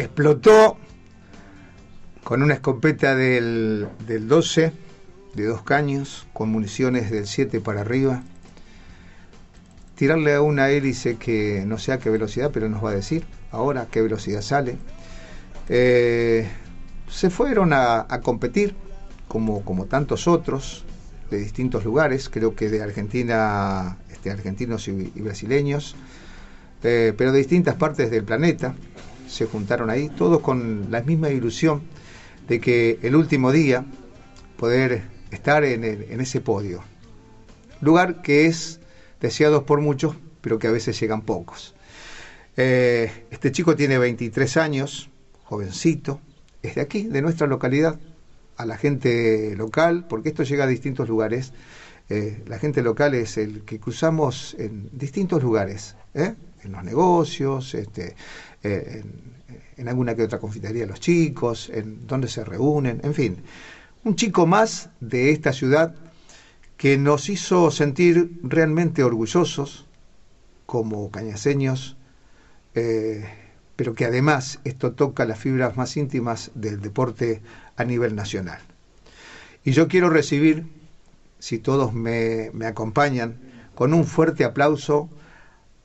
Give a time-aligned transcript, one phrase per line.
[0.00, 0.78] explotó
[2.24, 4.72] con una escopeta del, del 12,
[5.34, 8.22] de dos caños, con municiones del 7 para arriba.
[9.94, 13.24] Tirarle a una hélice que no sé a qué velocidad, pero nos va a decir
[13.50, 14.76] ahora qué velocidad sale.
[15.68, 16.48] Eh,
[17.08, 18.74] se fueron a, competir,
[19.28, 20.84] como, como tantos otros,
[21.30, 25.94] de distintos lugares, creo que de Argentina, este, argentinos y, y brasileños,
[26.82, 28.74] eh, pero de distintas partes del planeta,
[29.30, 31.82] se juntaron ahí, todos con la misma ilusión
[32.48, 33.84] de que el último día
[34.56, 35.84] poder estar en,
[36.20, 36.82] ese podio.
[37.80, 38.80] Lugar que es
[39.20, 41.74] deseado por muchos, pero que a veces llegan pocos.
[42.56, 45.10] Eh, este chico tiene 23 años,
[45.44, 46.20] jovencito,
[46.62, 48.00] es de aquí, de nuestra localidad,
[48.56, 51.52] a la gente local, porque esto llega a distintos lugares.
[52.08, 56.34] eh, la gente local es el que cruzamos en distintos lugares, ¿eh?
[56.64, 58.14] en los negocios, este,
[58.62, 59.02] eh,
[59.76, 63.36] en, alguna que otra confitería los chicos, en donde se reúnen, en fin.
[64.04, 65.94] Un chico más de esta ciudad
[66.76, 69.86] que nos hizo sentir realmente orgullosos
[70.66, 71.96] como cañaseños,
[72.74, 73.24] eh,
[73.76, 77.42] pero que además esto toca las fibras más íntimas del deporte
[77.76, 78.60] a nivel nacional.
[79.64, 80.66] Y yo quiero recibir,
[81.38, 83.38] si todos me, me acompañan,
[83.74, 85.08] con un fuerte aplauso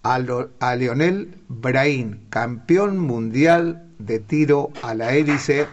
[0.06, 5.68] a, Lo- a Leonel Brain, campeón mundial de tiro a la hélice,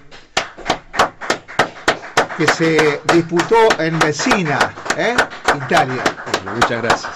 [2.39, 5.15] que se disputó en Messina, ¿eh?
[5.67, 6.03] Italia.
[6.45, 7.13] Bueno, muchas gracias.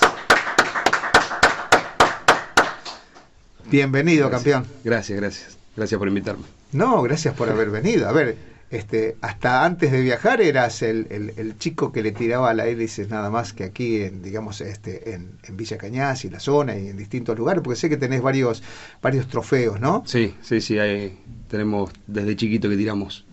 [3.64, 4.54] Bienvenido, Gracias.
[4.54, 4.74] campeón.
[4.84, 5.58] Gracias, gracias.
[5.74, 6.44] Gracias por invitarme.
[6.72, 8.08] No, gracias por haber venido.
[8.08, 8.36] A ver,
[8.70, 12.66] este, hasta antes de viajar eras el, el- el chico que le tiraba a la
[12.66, 16.76] hélice nada más que aquí, en, digamos, este, en, en Villa Cañas y la zona
[16.76, 18.62] y en distintos lugares, porque sé que tenés varios,
[19.00, 20.02] varios trofeos, ¿no?
[20.06, 23.24] Sí, sí, sí, ahí tenemos desde chiquito que tiramos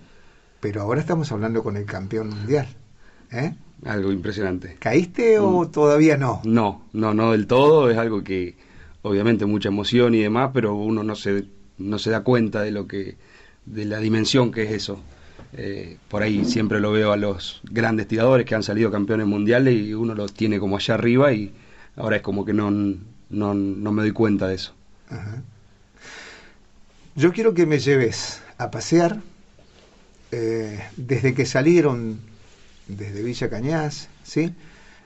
[0.59, 2.67] Pero ahora estamos hablando con el campeón mundial.
[3.31, 3.53] ¿eh?
[3.85, 4.77] algo impresionante.
[4.79, 6.41] ¿Caíste o todavía no?
[6.45, 8.55] No, no, no del todo, es algo que
[9.01, 11.45] obviamente mucha emoción y demás, pero uno no se,
[11.77, 13.17] no se da cuenta de lo que,
[13.65, 15.01] de la dimensión que es eso.
[15.55, 19.75] Eh, por ahí siempre lo veo a los grandes tiradores que han salido campeones mundiales
[19.75, 21.53] y uno los tiene como allá arriba y
[21.95, 24.73] ahora es como que no, no, no me doy cuenta de eso.
[27.15, 29.21] Yo quiero que me lleves a pasear
[30.31, 32.19] eh, desde que salieron
[32.87, 34.53] desde Villa Cañas, ¿sí?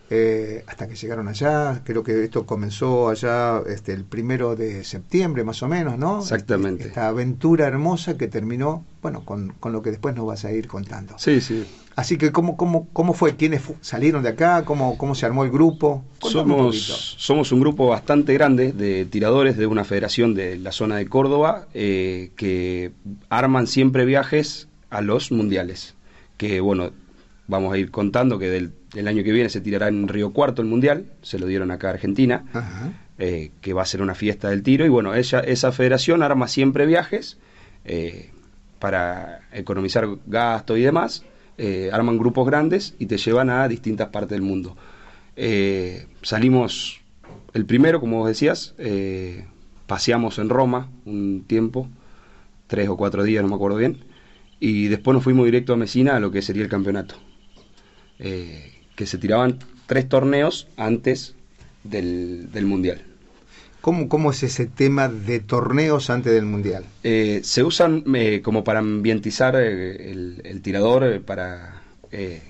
[0.10, 1.82] Eh, hasta que llegaron allá.
[1.84, 6.20] Creo que esto comenzó allá este, el primero de septiembre, más o menos, ¿no?
[6.20, 6.88] Exactamente.
[6.88, 10.68] Esta aventura hermosa que terminó, bueno, con, con lo que después nos vas a ir
[10.68, 11.16] contando.
[11.18, 11.66] Sí, sí.
[11.98, 13.36] Así que, ¿cómo, cómo, cómo fue?
[13.36, 14.64] ¿Quiénes fu- salieron de acá?
[14.66, 16.06] ¿Cómo, ¿Cómo se armó el grupo?
[16.20, 16.72] Contame un.
[16.72, 21.08] Somos, somos un grupo bastante grande de tiradores de una federación de la zona de
[21.08, 22.92] Córdoba eh, que
[23.30, 25.96] arman siempre viajes a los mundiales.
[26.38, 26.92] Que bueno,
[27.48, 30.62] vamos a ir contando que del, el año que viene se tirará en Río Cuarto
[30.62, 32.92] el mundial, se lo dieron acá a Argentina, Ajá.
[33.18, 34.86] eh, que va a ser una fiesta del tiro.
[34.86, 37.38] Y bueno, ella, esa federación arma siempre viajes
[37.86, 38.32] eh,
[38.80, 41.24] para economizar gasto y demás.
[41.58, 44.78] eh, arman grupos grandes y te llevan a distintas partes del mundo.
[46.22, 47.02] Salimos
[47.54, 48.76] el primero, como vos decías,
[49.88, 51.90] paseamos en Roma un tiempo,
[52.68, 54.04] tres o cuatro días, no me acuerdo bien,
[54.60, 57.16] y después nos fuimos directo a Messina a lo que sería el campeonato.
[58.20, 61.36] Eh, que se tiraban tres torneos antes
[61.86, 63.04] del, del Mundial.
[63.80, 66.84] ¿Cómo, ¿Cómo es ese tema de torneos antes del Mundial?
[67.04, 72.42] Eh, se usan eh, como para ambientizar eh, el, el tirador, para eh,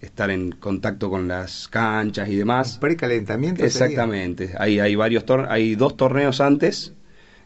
[0.00, 2.78] estar en contacto con las canchas y demás.
[2.78, 3.56] Precalentamiento.
[3.56, 3.66] sería?
[3.86, 4.54] Exactamente.
[4.58, 6.92] Hay, hay varios tor- hay dos torneos antes.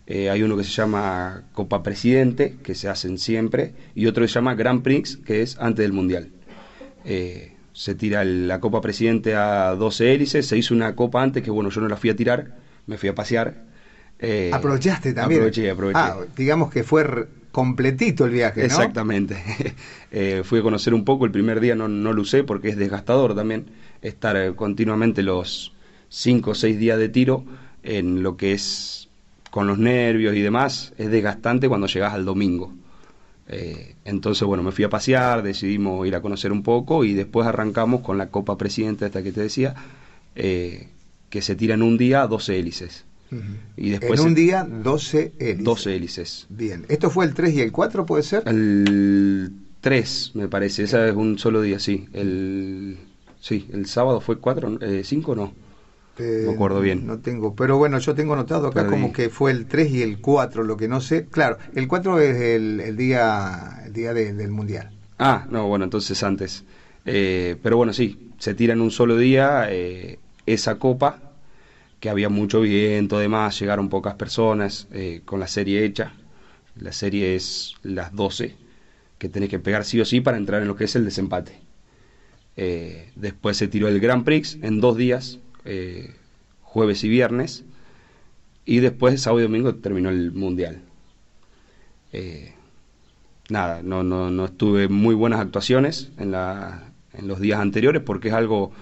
[0.07, 4.29] Eh, hay uno que se llama Copa Presidente, que se hacen siempre, y otro que
[4.29, 6.29] se llama Grand Prix, que es antes del Mundial.
[7.05, 11.43] Eh, se tira el- la Copa Presidente a 12 hélices, se hizo una copa antes
[11.43, 12.51] que bueno, yo no la fui a tirar,
[12.87, 13.55] me fui a pasear.
[14.19, 15.41] Eh, Aprovechaste también.
[15.43, 15.99] Aproveché, aproveché.
[16.01, 18.67] Ah, digamos que fue completito el viaje, ¿no?
[18.67, 19.37] Exactamente.
[20.15, 22.77] Eh, fui a conocer un poco, el primer día no, no lo usé porque es
[22.77, 23.71] desgastador también
[24.03, 25.73] estar eh, continuamente los
[26.11, 27.47] 5 o 6 días de tiro
[27.83, 29.09] en lo que es
[29.51, 32.75] con los nervios y demás, es desgastante cuando llegas al domingo.
[33.53, 37.47] Eh, entonces, bueno, me fui a pasear, decidimos ir a conocer un poco y después
[37.47, 39.75] arrancamos con la Copa Presidente, esta que te decía,
[40.35, 40.89] eh,
[41.31, 43.05] que se tira en un día 12 hélices.
[43.79, 45.65] Y después en un día, 12 hélices.
[45.65, 46.47] 12 hélices.
[46.51, 46.85] Bien.
[46.89, 48.43] ¿Esto fue el 3 y el 4, puede ser?
[48.47, 52.07] El 3, me parece, esa es un solo día, sí.
[52.13, 52.99] El,
[53.41, 55.55] sí, el sábado fue 4, 5 no.
[56.19, 57.07] Me acuerdo bien.
[57.07, 60.19] No tengo, pero bueno, yo tengo notado acá como que fue el 3 y el
[60.19, 61.27] 4, lo que no sé.
[61.27, 64.91] Claro, el 4 es el, día, el día del Mundial.
[65.19, 66.65] Ah, no, bueno, entonces antes.
[67.05, 71.21] Eh, pero bueno, sí, se tira en un solo día eh, esa copa,
[72.01, 76.15] que había mucho viento, además, llegaron pocas personas eh, con la serie hecha.
[76.77, 78.57] La serie es las 12,
[79.19, 81.61] que tenés que pegar sí o sí para entrar en lo que es el desempate.
[83.15, 85.39] después se tiró el Grand Prix en dos días,
[86.63, 87.65] jueves y viernes,
[88.65, 90.83] y después sábado y domingo terminó el Mundial.
[93.49, 98.29] nada, no, no, no estuve muy buenas actuaciones en, la, en los días anteriores porque
[98.29, 98.73] es algo,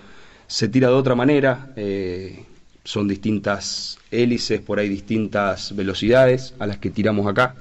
[0.46, 2.44] se tira de otra manera, eh,
[2.84, 7.54] son distintas hélices, por ahí distintas velocidades a las que tiramos acá.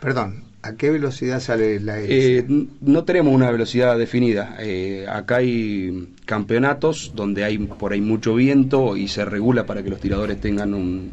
[0.00, 2.38] Perdón, ¿a qué velocidad sale la hélice?
[2.38, 4.56] Eh, no tenemos una velocidad definida.
[4.60, 9.90] Eh, acá hay campeonatos donde hay por ahí mucho viento y se regula para que
[9.90, 11.12] los tiradores tengan un,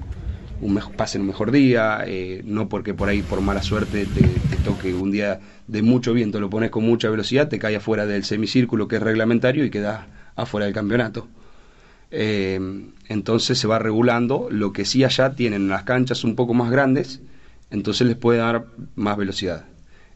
[0.61, 2.05] un pasen un mejor día,
[2.43, 6.39] no porque por ahí por mala suerte te, te, toque un día de mucho viento,
[6.39, 10.05] lo pones con mucha velocidad, te cae afuera del semicírculo que es reglamentario y quedas
[10.35, 11.27] afuera del campeonato.
[12.09, 12.59] Eh,
[13.09, 17.21] entonces se va regulando, lo que sí allá tienen las canchas un poco más grandes,
[17.69, 18.65] entonces les puede dar
[18.95, 19.65] más velocidad.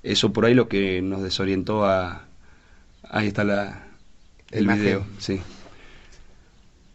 [0.04, 2.26] Eso por ahí lo que nos desorientó a...
[3.04, 3.88] Ahí está la,
[4.52, 5.40] el video, sí.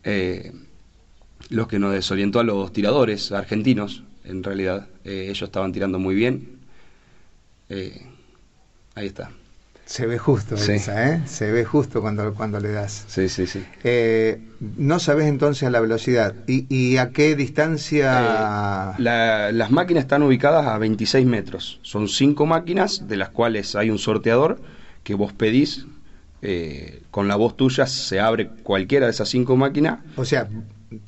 [0.02, 0.52] Eh,
[1.50, 4.88] lo que nos desorientó a los tiradores argentinos, en realidad.
[5.04, 6.58] Eh, ellos estaban tirando muy bien.
[7.68, 8.06] Eh,
[8.96, 9.30] Ahí está.
[9.86, 11.22] Se ve justo esa, ¿eh?
[11.26, 13.04] Se ve justo cuando, cuando le das.
[13.06, 13.64] Sí, sí, sí.
[13.84, 14.40] Eh,
[14.76, 16.34] no sabes entonces la velocidad.
[16.48, 18.96] ¿Y, a qué distancia...?
[18.98, 21.78] Eh, las máquinas están ubicadas a 26 metros.
[21.82, 24.60] Son cinco máquinas, de las cuales hay un sorteador
[25.04, 25.86] que vos pedís.
[26.42, 30.00] Eh, con la voz tuya se abre cualquiera de esas cinco máquinas.
[30.16, 30.48] O sea,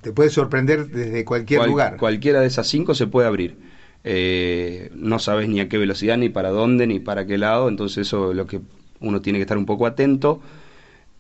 [0.01, 1.97] te puede sorprender desde cualquier lugar.
[1.97, 3.57] Cualquiera de esas cinco se puede abrir.
[4.05, 8.07] Eh, no sabes ni a qué velocidad, ni para dónde, ni para qué lado, entonces
[8.07, 8.61] eso es lo que
[9.01, 10.41] uno tiene que estar un poco atento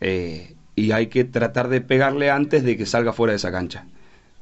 [0.00, 3.86] eh, y hay que tratar de pegarle antes de que salga fuera de esa cancha.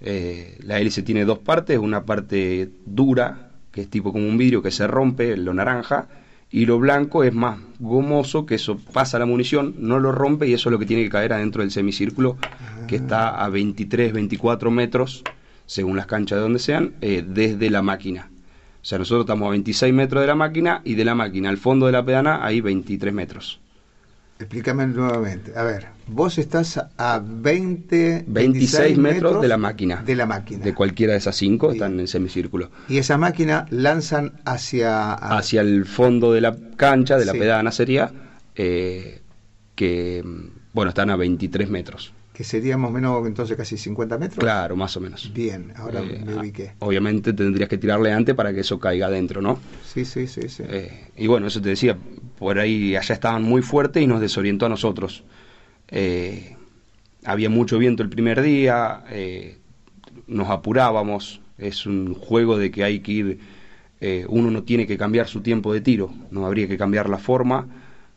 [0.00, 4.62] Eh, la hélice tiene dos partes, una parte dura, que es tipo como un vidrio
[4.62, 6.08] que se rompe, lo naranja,
[6.50, 10.52] y lo blanco es más gomoso, que eso pasa la munición, no lo rompe y
[10.52, 12.36] eso es lo que tiene que caer adentro del semicírculo,
[12.86, 15.24] que está a 23, 24 metros,
[15.66, 18.30] según las canchas de donde sean, desde la máquina.
[18.86, 21.58] O sea, nosotros estamos a 26 metros de la máquina y de la máquina al
[21.58, 23.60] fondo de la pedana hay 23 metros.
[24.38, 25.56] Explícame nuevamente.
[25.56, 30.02] A ver, vos estás a 20, 26, metros, de la máquina.
[30.04, 30.62] De la máquina.
[30.62, 32.70] De cualquiera de esas cinco están en semicírculo.
[32.88, 35.14] Y esa máquina lanzan hacia...
[35.14, 38.12] Hacia el fondo de la cancha, de la pedana sería,
[38.54, 39.22] eh,
[39.74, 40.22] que,
[40.74, 44.44] bueno, están a 23 metros que sería más o menos entonces casi 50 metros.
[44.44, 45.32] Claro, más o menos.
[45.32, 46.74] Bien, ahora eh, me ubiqué.
[46.80, 49.58] Obviamente tendrías que tirarle antes para que eso caiga adentro, ¿no?
[49.82, 50.42] Sí, sí, sí.
[50.50, 50.62] sí.
[50.68, 51.96] Eh, y bueno, eso te decía,
[52.38, 55.24] por ahí allá estaban muy fuertes y nos desorientó a nosotros.
[55.88, 56.54] Eh,
[57.24, 59.02] había mucho viento el primer día,
[60.26, 63.40] nos apurábamos, es un juego de que hay que ir,
[64.28, 67.66] uno no tiene que cambiar su tiempo de tiro, no habría que cambiar la forma,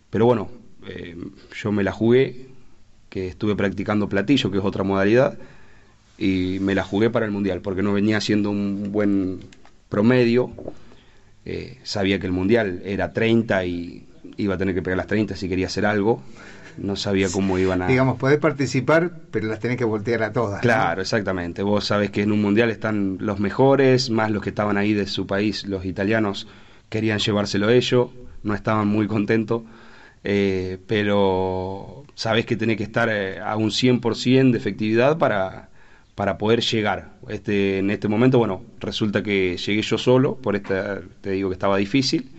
[0.10, 0.50] pero bueno,
[1.56, 2.49] yo me la jugué
[3.10, 5.38] que estuve practicando platillo, que es otra modalidad,
[6.18, 9.40] y me la jugué para el Mundial, porque no venía haciendo un buen
[9.90, 10.52] promedio.
[11.46, 14.06] Eh, sabía que el Mundial era 30 y
[14.38, 16.22] iba a tener que pegar las 30 si quería hacer algo.
[16.78, 17.88] No sabía cómo iban a...
[17.88, 20.62] Digamos, podés participar, pero las tenés que voltear a todas.
[20.62, 21.62] Claro, exactamente.
[21.64, 25.08] Vos sabés que en un Mundial están los mejores, más los que estaban ahí de
[25.08, 26.48] su país, los italianos
[26.88, 28.10] querían llevárselo ellos,
[28.44, 29.64] no estaban muy contentos.
[30.24, 35.70] Eh, pero sabes que tenés que estar eh, a un 100% de efectividad para,
[36.16, 37.14] para poder llegar.
[37.30, 41.54] Este, en este momento, bueno, resulta que llegué yo solo, por esta, te digo que
[41.54, 42.32] estaba difícil,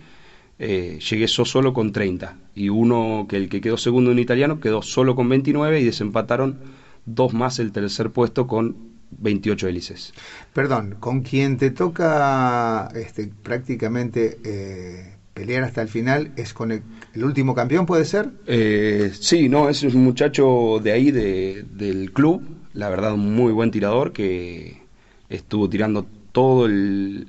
[0.59, 4.59] eh, llegué yo solo con 30 y uno que el que quedó segundo en italiano
[4.59, 6.59] quedó solo con 29 y desempataron
[7.05, 10.13] dos más el tercer puesto con 28 hélices.
[10.53, 16.83] Perdón, con quien te toca este, prácticamente pelear hasta el final es con el,
[17.15, 18.29] último campeón, ¿puede ser?
[18.47, 23.51] Eh, sí, no, es un muchacho de ahí, de, del club, la verdad, un muy
[23.51, 24.81] buen tirador que
[25.29, 27.27] estuvo tirando todo el,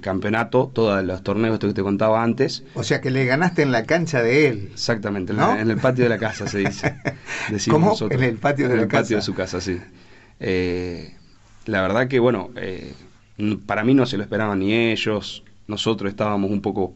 [0.00, 2.64] campeonato, todos los torneos que te contaba antes.
[2.74, 4.70] O sea que le ganaste en la cancha de él.
[4.72, 6.96] Exactamente, en, el patio de la casa se dice.
[7.70, 7.94] ¿Cómo?
[8.10, 9.78] En el patio de en la el patio de su casa, sí.
[10.40, 11.14] Eh,
[11.66, 12.94] la verdad que, bueno, eh,
[13.66, 16.94] para mí no se lo esperaban ni ellos, nosotros estábamos un poco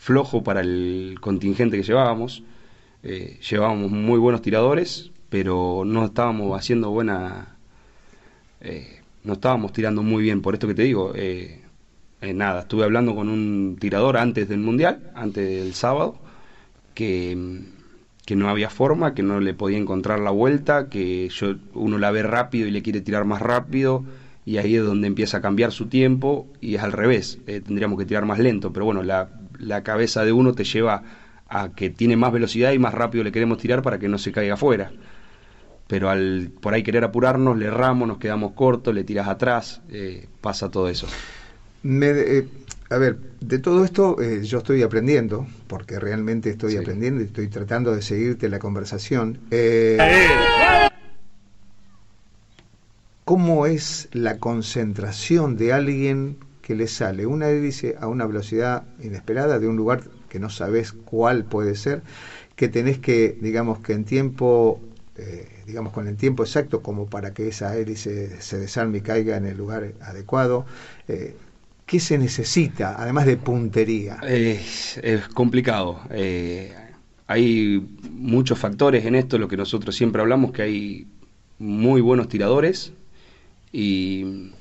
[0.00, 2.42] flojo para el contingente que llevábamos.
[3.02, 7.56] Eh, llevábamos muy buenos tiradores, pero no estábamos haciendo buena,
[8.62, 11.12] eh, no estábamos tirando muy bien, por esto que te digo.
[11.14, 11.60] Eh,
[12.34, 16.16] nada, estuve hablando con un tirador antes del Mundial, antes del sábado,
[16.94, 17.60] que,
[18.24, 22.10] que no había forma, que no le podía encontrar la vuelta, que yo, uno la
[22.10, 24.04] ve rápido y le quiere tirar más rápido,
[24.46, 28.06] y ahí es donde empieza a cambiar su tiempo, y es al revés, tendríamos que
[28.06, 31.02] tirar más lento, pero bueno, la, la cabeza de uno te lleva
[31.48, 34.32] a que tiene más velocidad y más rápido le queremos tirar para que no se
[34.32, 34.92] caiga afuera.
[35.86, 40.28] Pero al por ahí querer apurarnos, le erramos, nos quedamos cortos, le tiras atrás, eh,
[40.40, 41.08] pasa todo eso.
[41.82, 42.46] Eh,
[42.90, 47.48] a ver, de todo esto eh, yo estoy aprendiendo, porque realmente estoy aprendiendo y estoy
[47.48, 49.38] tratando de seguirte la conversación.
[53.24, 56.36] ¿Cómo es la concentración de alguien
[56.70, 60.92] que le sale una hélice a una velocidad inesperada de un lugar que no sabes
[60.92, 62.00] cuál puede ser,
[62.54, 64.80] que tenés que, digamos, que en tiempo,
[65.16, 69.36] eh, digamos, con el tiempo exacto como para que esa hélice se desarme y caiga
[69.36, 70.64] en el lugar adecuado.
[71.08, 71.34] Eh,
[71.86, 74.20] ¿Qué se necesita, además de puntería?
[74.22, 75.98] es complicado.
[76.10, 76.72] Eh,
[77.26, 81.08] hay muchos factores en esto, lo que nosotros siempre hablamos, que hay
[81.58, 82.92] muy buenos tiradores
[83.72, 84.52] y,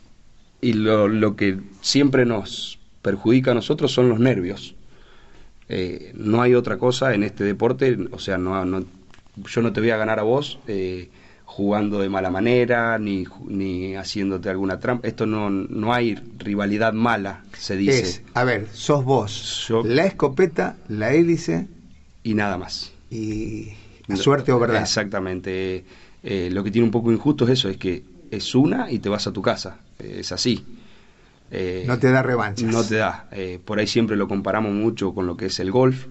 [0.62, 4.76] y lo, lo que siempre nos perjudica a nosotros son los nervios.
[5.68, 8.84] Eh, no hay otra cosa en este deporte, o sea, no, no
[9.46, 11.10] yo no te voy a ganar a vos eh,
[11.46, 15.08] jugando de mala manera, ni, ni haciéndote alguna trampa.
[15.08, 18.24] Esto no, no hay rivalidad mala, se dice.
[18.34, 21.68] a ver, sos vos, la escopeta, la hélice.
[22.22, 22.92] Y nada más.
[23.10, 23.70] Y
[24.08, 24.82] la suerte o verdad.
[24.82, 25.86] Exactamente.
[26.22, 29.10] Eh, lo que tiene un poco injusto es eso, es que es una y te
[29.10, 29.80] vas a tu casa.
[30.00, 30.66] Es así.
[31.52, 32.72] Eh, no te da revanchas.
[32.72, 33.28] No te da.
[33.32, 36.08] Eh, por ahí siempre lo comparamos mucho con lo que es el golf,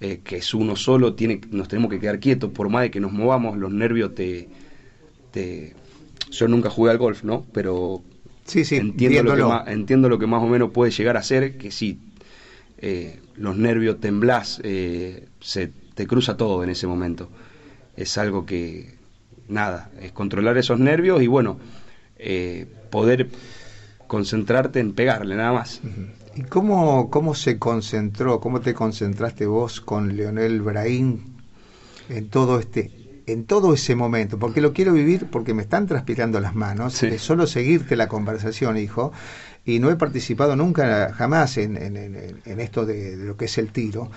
[0.00, 3.00] eh, que es uno solo, tiene, nos tenemos que quedar quietos, por más de que
[3.00, 4.48] nos movamos, los nervios te...
[5.30, 5.74] te...
[6.30, 7.46] Yo nunca jugué al golf, ¿no?
[7.52, 8.02] Pero
[8.44, 11.22] sí, sí, entiendo, lo que más, entiendo lo que más o menos puede llegar a
[11.22, 12.00] ser, que sí,
[13.36, 17.30] los nervios temblás, se te cruza todo en ese momento.
[17.96, 18.96] Es algo que,
[19.48, 21.60] nada, es controlar esos nervios y bueno,
[22.90, 23.28] poder
[24.06, 25.80] concentrarte en pegarle, nada más.
[26.34, 31.20] ¿Y cómo, cómo se concentró, cómo te concentraste vos con Leonel Brahim
[32.08, 32.90] en todo este
[33.26, 37.18] en todo ese momento, porque lo quiero vivir porque me están transpirando las manos, de
[37.18, 39.12] solo seguirte la conversación, hijo,
[39.64, 44.10] y no he participado nunca, jamás en, en, esto de, lo que es el tiro,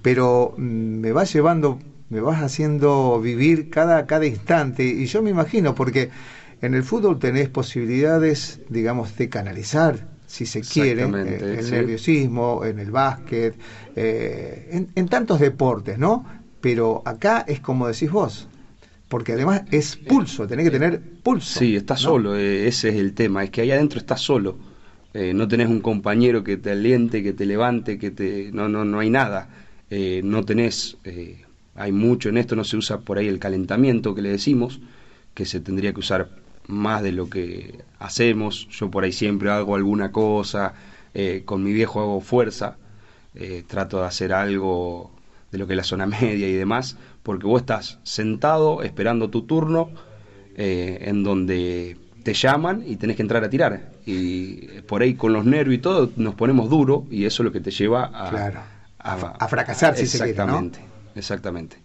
[0.00, 5.28] pero mm, me vas llevando, me vas haciendo vivir cada, cada instante, y yo me
[5.28, 6.08] imagino, porque
[6.64, 12.78] en el fútbol tenés posibilidades, digamos, de canalizar, si se quiere, eh, el nerviosismo, en
[12.78, 13.54] el básquet,
[13.94, 16.24] eh, en, tantos deportes, ¿no?
[16.60, 18.48] Pero acá es como decís vos,
[19.08, 21.58] porque además es pulso, tenés que tener pulso.
[21.58, 24.56] Sí, estás solo, eh, ese es el tema, es que ahí adentro estás solo.
[25.12, 28.98] no tenés un compañero que te aliente, que te levante, que te no no no
[29.00, 29.48] hay nada.
[30.22, 30.96] no tenés
[31.76, 34.80] hay mucho en esto, no se usa por ahí el calentamiento que le decimos,
[35.34, 38.68] que se tendría que usar más de lo que hacemos.
[38.70, 40.74] Yo por ahí siempre hago alguna cosa,
[41.14, 42.76] eh, con mi viejo hago fuerza,
[43.34, 45.12] eh, trato de hacer algo
[45.50, 49.42] de lo que es la zona media y demás, porque vos estás sentado esperando tu
[49.42, 49.90] turno,
[50.56, 53.92] eh, en donde te llaman y tenés que entrar a tirar.
[54.06, 57.52] Y por ahí con los nervios y todo nos ponemos duro y eso es lo
[57.52, 58.64] que te lleva a,
[58.98, 60.80] a, fracasar, si exactamente,
[61.14, 61.76] Exactamente.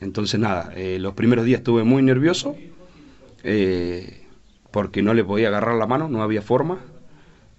[0.00, 2.56] Entonces nada, los primeros días estuve muy nervioso,
[3.50, 4.26] eh,
[4.70, 6.80] porque no le podía agarrar la mano, no había forma.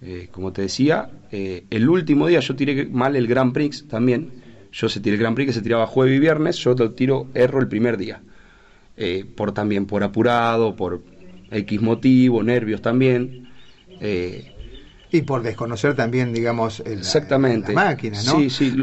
[0.02, 4.30] Eh, como te decía, eh, el último día yo tiré mal el Grand Prix también.
[4.72, 7.26] Yo se tiré el Grand Prix que se tiraba jueves y viernes, yo lo tiro
[7.34, 8.22] erro el primer día.
[9.34, 11.02] por también por apurado, por
[11.50, 13.48] X motivo, nervios también.
[15.10, 17.74] y por desconocer también, digamos, Exactamente.
[17.74, 18.38] la máquina, ¿no?
[18.38, 18.76] Sí, sí.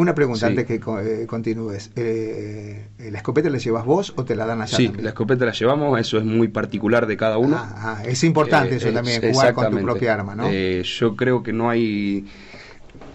[0.00, 1.90] Una pregunta antes que eh, continúes.
[1.94, 4.74] Eh, ¿La escopeta la llevas vos o te la dan allá?
[4.74, 7.56] Sí, la escopeta la llevamos, eso es muy particular de cada uno.
[7.58, 10.50] Ah, ah, es importante eso eh, también, jugar con tu propia arma, ¿no?
[10.50, 12.24] yo creo que no hay.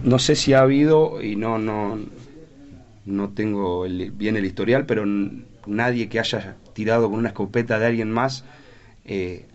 [0.03, 1.97] No sé si ha habido, y no, no,
[3.05, 5.05] no tengo bien el historial, pero
[5.65, 8.45] nadie que haya tirado con una escopeta de alguien más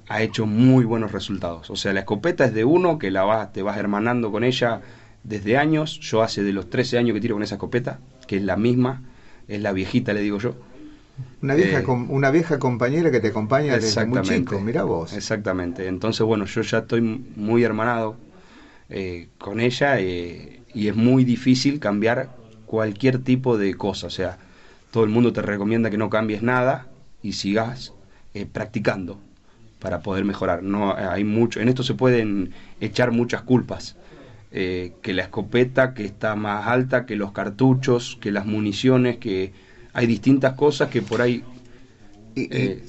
[0.09, 1.71] ha hecho muy buenos resultados.
[1.71, 4.81] O sea, la escopeta es de uno que la vas, te vas hermanando con ella
[5.25, 5.99] desde años.
[6.01, 9.03] Yo hace de los 13 años que tiro con esa escopeta, que es la misma,
[9.49, 10.55] es la viejita, le digo yo.
[11.43, 15.13] Una vieja, eh, una vieja compañera que te acompaña desde muy chico, mira vos.
[15.13, 15.87] Exactamente.
[15.87, 18.17] Entonces, bueno, yo ya estoy muy hermanado
[18.89, 22.31] eh, con ella eh, y es muy difícil cambiar
[22.67, 24.07] cualquier tipo de cosa.
[24.07, 24.39] O sea,
[24.91, 26.89] todo el mundo te recomienda que no cambies nada
[27.23, 27.93] y sigas
[28.53, 29.19] practicando.
[29.81, 30.63] para poder mejorar.
[30.63, 33.97] No hay mucho, en esto se pueden echar muchas culpas.
[34.53, 39.53] Eh, que la escopeta que está más alta, que los cartuchos, que las municiones, que
[39.93, 41.45] hay distintas cosas que por ahí
[42.37, 42.83] eh,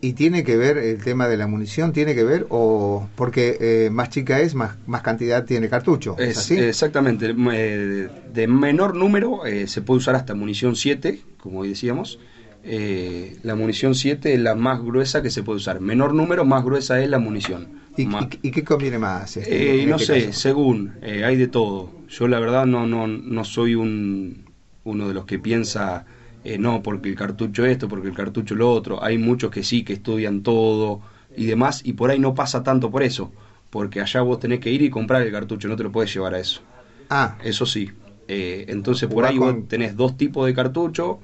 [0.00, 3.90] y, tiene que ver el tema de la munición, tiene que ver, o porque eh,
[3.90, 6.16] más chica es, más, más cantidad tiene cartucho.
[6.18, 6.56] ¿es así?
[6.56, 12.18] Exactamente, eh, de menor número se puede usar hasta munición 7, como hoy decíamos.
[12.62, 15.80] la munición 7 es la más gruesa que se puede usar.
[15.80, 17.87] Menor número, más gruesa es la munición.
[17.98, 19.36] ¿Y, qué conviene más?
[19.36, 21.90] Este, no este sé, según, hay de todo.
[22.08, 24.44] Yo la verdad no, no, no soy un,
[24.84, 26.06] uno de los que piensa
[26.44, 29.02] eh, no, porque el cartucho esto, porque el cartucho lo otro.
[29.02, 31.00] Hay muchos que sí, que estudian todo
[31.36, 33.32] y demás, y por ahí no pasa tanto por eso,
[33.70, 36.34] porque allá vos tenés que ir y comprar el cartucho, no te lo puedes llevar
[36.34, 36.62] a eso.
[37.10, 37.36] Ah.
[37.44, 37.90] Eso sí.
[38.28, 41.20] Eh, entonces por ahí vos tenés dos tipos de cartucho,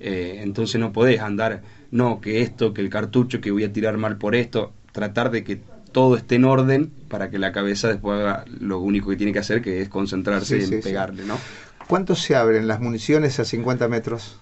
[0.00, 3.96] eh, entonces no podés andar, no, que esto, que el cartucho, que voy a tirar
[3.98, 5.60] mal por esto, tratar de que
[5.92, 9.38] todo esté en orden para que la cabeza después haga lo único que tiene que
[9.38, 11.38] hacer, que es concentrarse en pegarle, ¿no?
[11.86, 14.38] ¿Cuánto se abren las municiones a 50 metros?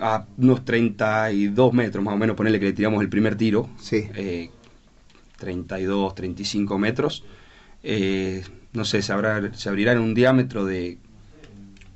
[0.00, 3.70] a unos 32 metros más o menos, ponerle que le tiramos el primer tiro.
[3.80, 4.08] Sí.
[5.38, 7.24] 32, eh, 35 metros.
[7.82, 8.44] Eh,
[8.74, 9.14] no sé, se,
[9.54, 10.98] se abrirá en un diámetro de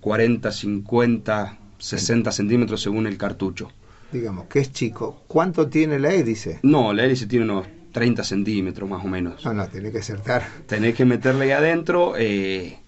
[0.01, 3.71] 40, 50, 60 centímetros según el cartucho.
[4.13, 5.23] Digamos, que es chico.
[5.27, 6.61] ¿Cuánto tiene la hélice?
[6.63, 9.45] No, la hélice tiene unos 30 centímetros más o menos.
[9.45, 10.47] No, no, tiene que acertar.
[10.67, 12.79] Tenés que meterle ahí adentro, eh,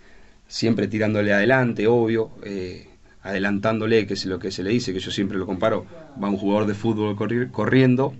[0.47, 2.33] siempre tirándole adelante, obvio.
[2.42, 2.87] Eh,
[3.23, 5.85] adelantándole, que es lo que se le dice, que yo siempre lo comparo,
[6.23, 7.16] va un jugador de fútbol
[7.52, 8.14] corriendo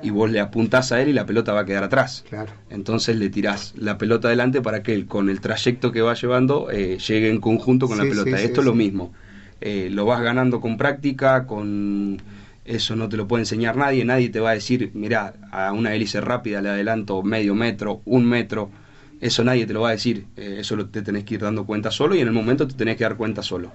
[0.00, 2.24] y vos le apuntás a él y la pelota va a quedar atrás.
[2.28, 2.52] Claro.
[2.70, 6.70] Entonces le tirás la pelota adelante para que él, con el trayecto que va llevando,
[6.70, 8.40] eh, llegue en conjunto con la pelota.
[8.40, 9.12] Esto es lo mismo.
[9.60, 12.20] Lo vas ganando con práctica, con
[12.64, 15.94] eso no te lo puede enseñar nadie, nadie te va a decir, mira, a una
[15.94, 18.70] hélice rápida le adelanto medio metro, un metro,
[19.20, 21.66] eso nadie te lo va a decir, eh, eso lo, te tenés que ir dando
[21.66, 23.72] cuenta solo y en el momento te tenés que dar cuenta solo.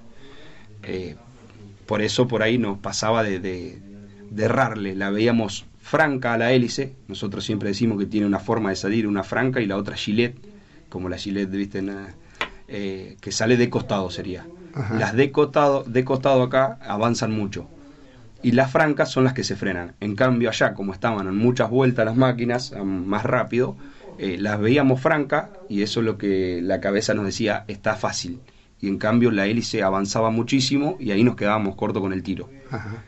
[0.83, 1.15] Eh,
[1.85, 3.79] por eso por ahí nos pasaba de, de,
[4.37, 8.75] errarle, la veíamos franca a la hélice, nosotros siempre decimos que tiene una forma de
[8.75, 10.35] salir, una franca y la otra gilet,
[10.87, 11.83] como la gilet, viste,
[12.67, 14.47] eh, que sale de costado sería.
[14.97, 17.67] Las de costado, de costado acá avanzan mucho
[18.41, 19.95] y las francas son las que se frenan.
[19.99, 23.78] En cambio allá, como estaban en muchas vueltas las máquinas, más rápido,
[24.17, 28.39] eh, las veíamos franca y eso es lo que la cabeza nos decía, está fácil
[28.82, 32.49] y en cambio la hélice avanzaba muchísimo y ahí nos quedábamos corto con el tiro.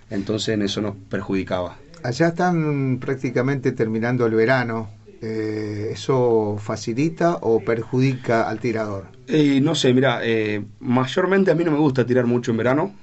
[0.09, 1.77] Entonces en eso nos perjudicaba.
[2.03, 4.89] Allá están prácticamente terminando el verano.
[5.21, 9.05] Eh, ¿Eso facilita o perjudica al tirador?
[9.27, 12.95] Eh, no sé, mira, eh, mayormente a mí no me gusta tirar mucho en verano.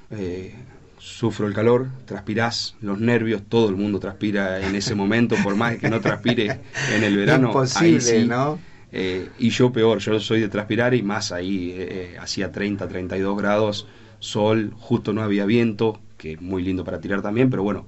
[1.08, 5.76] Sufro el calor, transpirás, los nervios, todo el mundo transpira en ese momento, por más
[5.78, 6.60] que no transpire
[6.94, 7.48] en el verano.
[7.48, 8.58] Imposible, ¿no?
[8.92, 12.88] Eh, y yo peor, yo soy de transpirar y más ahí, eh, eh, hacía 30,
[12.88, 17.62] 32 grados, sol, justo no había viento, que es muy lindo para tirar también, pero
[17.62, 17.86] bueno,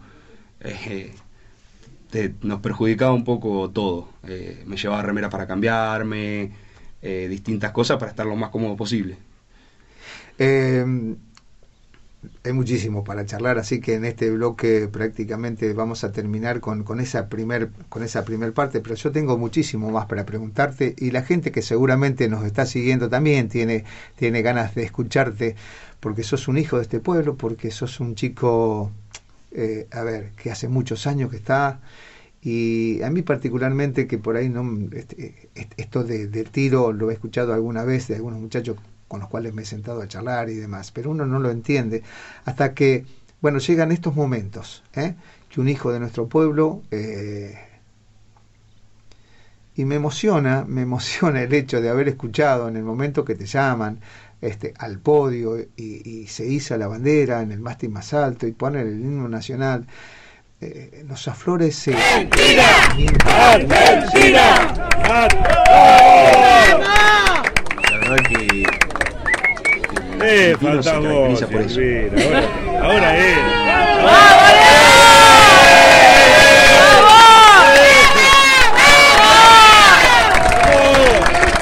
[2.42, 4.08] nos perjudicaba un poco todo.
[4.66, 6.50] me llevaba remera para cambiarme,
[7.00, 9.16] distintas cosas para estar lo más cómodo posible
[12.44, 17.00] hay muchísimo para charlar, así que en este bloque prácticamente vamos a terminar con, con
[17.00, 21.22] esa primer con esa primer parte, pero yo tengo muchísimo más para preguntarte y la
[21.22, 23.84] gente que seguramente nos está siguiendo también tiene
[24.16, 25.56] tiene ganas de escucharte
[26.00, 28.90] porque sos un hijo de este pueblo, porque sos un chico
[29.52, 31.80] eh, a ver, que hace muchos años que está
[32.42, 37.52] y a mí particularmente que por ahí no este, esto de, tiro lo he escuchado
[37.52, 38.76] alguna vez de algunos muchachos
[39.08, 42.02] con los cuales me he sentado a charlar y demás, pero uno no lo entiende
[42.44, 43.04] hasta que,
[43.40, 45.14] bueno, llegan estos momentos, ¿eh?
[45.48, 47.58] que un hijo de nuestro pueblo, eh,
[49.74, 53.46] y me emociona, me emociona el hecho de haber escuchado en el momento que te
[53.46, 54.00] llaman,
[54.40, 58.86] este, al podio y, se iza la bandera en el mástil más alto y ponen
[58.86, 59.86] el himno nacional,
[60.60, 61.94] eh, nos aflora ese...
[61.94, 62.64] ¡Argentina!
[63.24, 64.72] ¡Argentina!
[67.90, 68.64] La verdad que
[70.22, 71.80] eh, falta vos, por eso.
[71.80, 72.42] Ahora,
[72.82, 73.38] ahora es.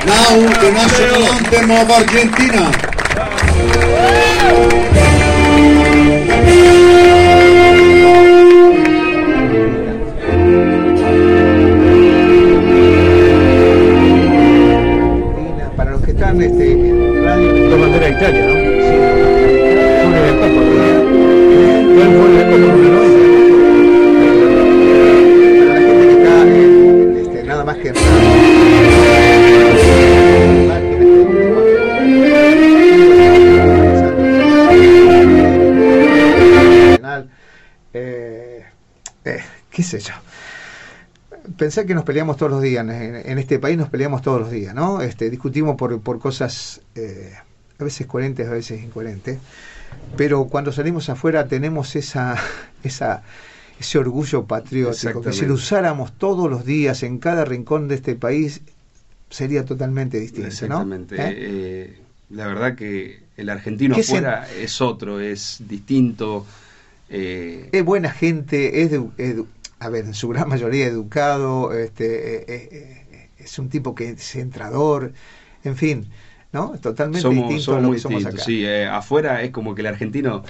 [0.05, 2.71] Now the national anthem of Argentina.
[2.73, 2.98] Para
[41.87, 45.01] Que nos peleamos todos los días, en, este país nos peleamos todos los días, ¿no?
[45.01, 47.33] Este, discutimos por, por cosas eh,
[47.79, 49.39] a veces coherentes, a veces incoherentes,
[50.17, 52.37] pero cuando salimos afuera tenemos esa,
[52.83, 53.23] esa,
[53.79, 58.15] ese orgullo patriótico, que si lo usáramos todos los días en cada rincón de este
[58.15, 58.61] país,
[59.31, 60.49] sería totalmente distinto.
[60.49, 61.17] Exactamente.
[61.17, 61.35] ¿Eh?
[61.37, 61.99] Eh,
[62.31, 66.47] la verdad que el argentino afuera es otro, es distinto.
[67.11, 68.93] Eh, es buena gente, es,
[69.81, 75.13] a ver, en su gran mayoría educado, este, es un tipo que es centrador,
[75.65, 76.09] en fin,
[76.53, 76.73] ¿no?
[76.81, 78.39] Totalmente distinto a lo que somos acá.
[78.39, 80.43] Sí, afuera es como que el argentino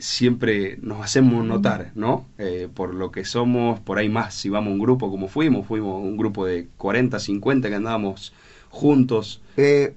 [0.00, 2.26] siempre nos hacemos notar, ¿no?
[2.74, 6.02] por lo que somos, por ahí más, si vamos a un grupo como fuimos, fuimos
[6.02, 8.32] un grupo de 40, 50 que andábamos
[8.70, 9.42] juntos.
[9.56, 9.94] Eh,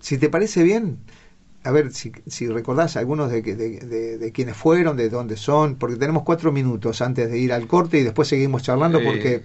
[0.00, 0.98] si te parece bien,
[1.64, 5.96] a ver si, si recordás algunos de, de, de, quienes fueron, de dónde son, porque
[5.96, 9.04] tenemos cuatro minutos antes de ir al corte y después seguimos charlando eh.
[9.04, 9.42] porque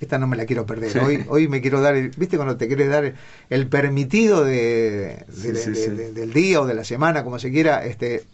[0.00, 0.98] esta no me la quiero perder.
[0.98, 3.14] Hoy, hoy me quiero dar, viste cuando te quieres dar
[3.48, 8.24] el permitido de, del día o de la semana, como se quiera, este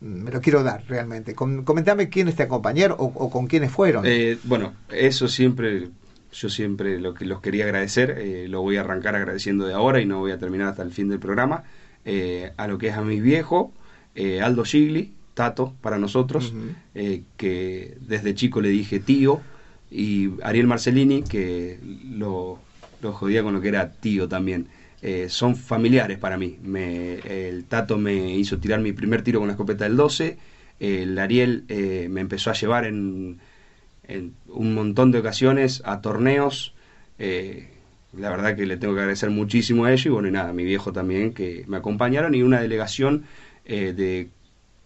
[0.00, 1.34] me lo quiero dar realmente.
[1.34, 4.04] comentame quiénes te acompañaron o, con quiénes fueron.
[4.06, 5.88] Eh, bueno, eso siempre
[6.34, 10.00] yo siempre lo que los quería agradecer, eh, lo voy a arrancar agradeciendo de ahora
[10.00, 11.62] y no voy a terminar hasta el fin del programa,
[12.04, 13.72] eh, a lo que es a mi viejo,
[14.14, 16.54] eh, Aldo Gigli, Tato para nosotros,
[17.36, 19.40] que desde chico le dije tío,
[19.90, 21.80] y Ariel Marcelini, que
[22.12, 22.58] lo,
[23.02, 24.68] lo jodía con lo que era tío también.
[25.28, 26.56] son familiares para mí.
[26.62, 30.38] Me, el Tato me hizo tirar mi primer tiro con la escopeta del 12,
[30.78, 31.64] el Ariel
[32.10, 33.40] me empezó a llevar en
[34.08, 36.74] en un montón de ocasiones a torneos.
[37.18, 37.68] Eh,
[38.18, 40.64] la verdad que le tengo que agradecer muchísimo a ellos y bueno, y nada, mi
[40.64, 43.24] viejo también que me acompañaron y una delegación
[43.64, 44.28] eh, de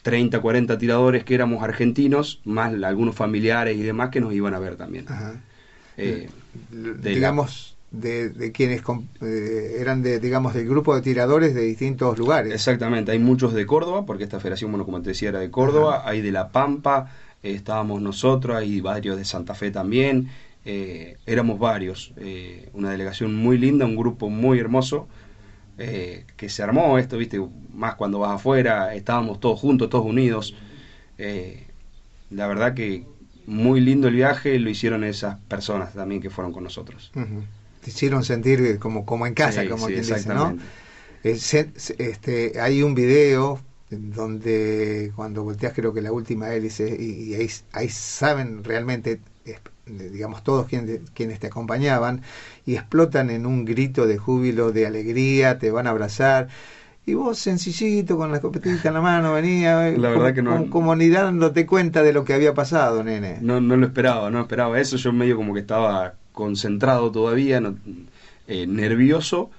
[0.02, 4.58] 30, 40 tiradores que éramos argentinos, más algunos familiares y demás que nos iban a
[4.58, 5.06] ver también.
[5.96, 6.28] Eh,
[7.02, 8.82] digamos, de, quienes
[9.20, 12.54] eran de, digamos, del grupo de tiradores de distintos lugares.
[12.54, 16.02] Exactamente, hay muchos de Córdoba, porque esta federación, bueno, como te decía, era de Córdoba,
[16.04, 17.12] hay de La Pampa,
[17.42, 20.28] estábamos nosotros, hay varios de Santa Fe también,
[20.70, 25.08] eh, éramos varios, eh, una delegación muy linda, un grupo muy hermoso,
[25.78, 27.40] eh, que se armó esto, viste,
[27.72, 30.54] más cuando vas afuera, estábamos todos juntos, todos unidos.
[31.16, 33.06] la verdad que
[33.46, 37.12] muy lindo el viaje, lo hicieron esas personas también que fueron con nosotros.
[37.14, 40.54] Te hicieron sentir como, como en casa, como quien dice, ¿no?
[41.22, 43.58] este, hay un video
[43.90, 49.18] donde cuando volteas creo que la última hélice y, ahí, ahí, saben realmente
[49.86, 52.22] digamos todos quienes, quienes te acompañaban
[52.66, 56.48] y explotan en un grito de júbilo de alegría te van a abrazar
[57.06, 60.68] y vos sencillito con la escopetita en la mano venía la verdad que no.
[60.68, 63.38] como, ni dándote cuenta de lo que había pasado nene.
[63.40, 67.62] No no lo esperaba no esperaba eso yo medio como que estaba concentrado todavía
[68.46, 69.50] eh, nervioso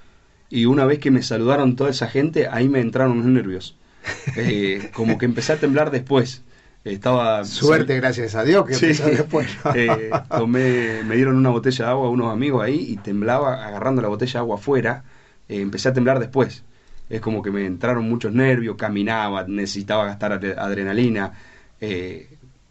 [0.50, 3.76] y una vez que me saludaron toda esa gente ahí me entraron unos nervios.
[4.38, 6.44] Eh, como que empecé a temblar después.
[6.84, 9.48] Estaba suerte, gracias a Dios, que después.
[9.76, 14.02] Eh, tomé, me dieron una botella de agua a unos amigos ahí y temblaba agarrando
[14.02, 15.04] la botella de agua afuera.
[15.50, 16.64] Eh, empecé a temblar después.
[17.10, 21.34] Es como que me entraron muchos nervios, caminaba, necesitaba gastar adrenalina.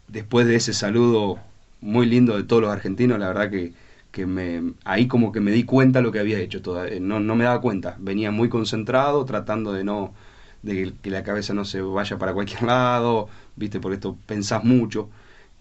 [0.07, 1.39] después de ese saludo
[1.81, 3.73] muy lindo de todos los argentinos, la verdad que,
[4.11, 6.61] que me, ahí como que me di cuenta lo que había hecho.
[7.01, 7.95] no, no me daba cuenta.
[7.99, 10.13] Venía muy concentrado, tratando de no,
[10.61, 15.09] de que la cabeza no se vaya para cualquier lado, viste, por esto pensás mucho.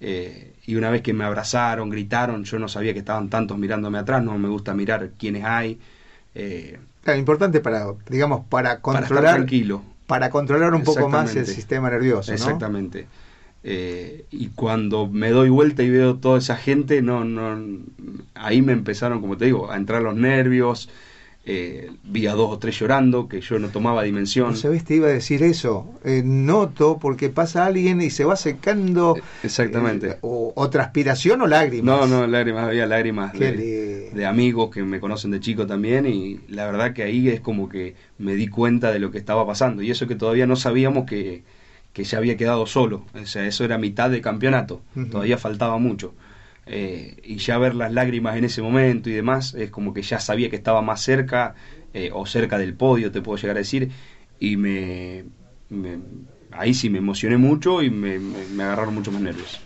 [0.00, 3.98] Eh, y una vez que me abrazaron, gritaron, yo no sabía que estaban tantos mirándome
[3.98, 5.78] atrás, no me gusta mirar quiénes hay.
[6.34, 6.78] Eh,
[7.16, 9.82] importante para, digamos, para controlar, para tranquilo.
[10.06, 12.32] Para controlar un poco más el sistema nervioso.
[12.32, 13.06] Exactamente.
[13.64, 17.80] Eh, y cuando me doy vuelta y veo toda esa gente, no, no,
[18.34, 20.88] ahí me empezaron, como te digo, a entrar los nervios,
[21.50, 24.54] eh, vi a dos o tres llorando, que yo no tomaba dimensión.
[24.54, 24.84] ¿Sabes?
[24.84, 25.86] Te iba a decir eso.
[26.04, 29.16] Eh, noto porque pasa alguien y se va secando.
[29.16, 30.18] Eh, exactamente.
[30.20, 31.86] o, transpiración o lágrimas.
[31.86, 36.66] No, no, lágrimas, había lágrimas de, amigos que me conocen de chico también y la
[36.66, 39.90] verdad que ahí es como que me di cuenta de lo que estaba pasando y
[39.90, 41.44] eso que todavía no sabíamos que,
[41.94, 43.06] que ya había quedado solo.
[43.14, 46.12] O sea, eso era mitad de campeonato, todavía faltaba mucho.
[46.70, 50.20] Eh, y ya ver las lágrimas en ese momento y demás, es como que ya
[50.20, 51.54] sabía que estaba más cerca
[51.94, 53.90] eh, o cerca del podio, te puedo llegar a decir,
[54.38, 55.24] y me,
[56.52, 58.18] ahí sí me emocioné mucho y me,
[58.62, 59.60] agarraron mucho más nervios.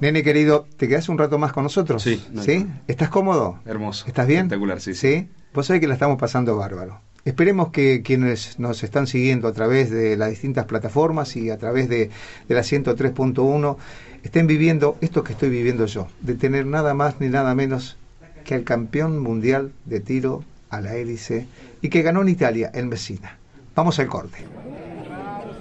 [0.00, 2.02] Nene querido, ¿te quedas un rato más con nosotros?
[2.02, 2.20] Sí.
[2.40, 2.66] ¿Sí?
[2.88, 3.60] ¿Estás cómodo?
[3.64, 4.06] Hermoso.
[4.08, 4.40] ¿Estás bien?
[4.40, 4.94] Espectacular, sí.
[4.94, 5.28] ¿Sí?
[5.54, 7.00] Vos sabés que la estamos pasando bárbaro.
[7.24, 11.88] Esperemos que quienes nos están siguiendo a través de las distintas plataformas y a través
[11.88, 12.10] de,
[12.48, 13.76] de la 103.1
[14.22, 17.96] estén viviendo esto que estoy viviendo yo, de tener nada más ni nada menos
[18.44, 21.46] que al campeón mundial de tiro a la hélice
[21.80, 23.36] y que ganó en Italia, en Messina.
[23.74, 24.38] Vamos al corte.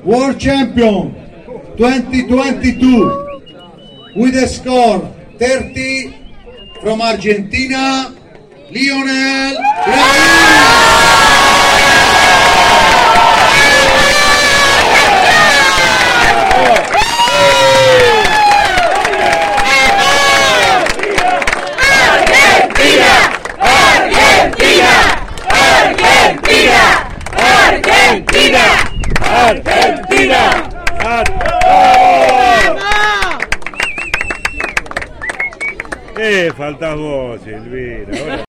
[0.03, 1.13] World Champion
[1.77, 3.31] 2022
[4.15, 5.01] with a score
[5.37, 6.13] 30
[6.81, 8.13] from Argentina,
[8.71, 10.90] Lionel Argentina.
[36.71, 38.45] Faltas vos, Silvina.